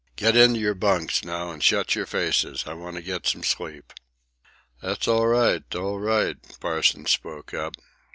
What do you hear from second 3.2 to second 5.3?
some sleep." "That's all